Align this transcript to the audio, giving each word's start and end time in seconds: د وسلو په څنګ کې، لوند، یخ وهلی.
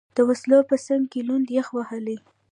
د 0.15 0.17
وسلو 0.29 0.59
په 0.69 0.75
څنګ 0.85 1.03
کې، 1.11 1.21
لوند، 1.27 1.47
یخ 1.57 1.67
وهلی. 1.77 2.17